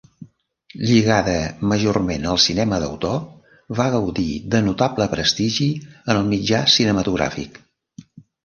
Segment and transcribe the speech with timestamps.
[0.91, 1.35] Lligada
[1.71, 3.19] majorment al cinema d'autor,
[3.81, 7.63] va gaudir de notable prestigi en el mitjà cinematogràfic.